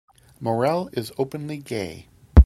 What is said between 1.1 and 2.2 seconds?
openly gay.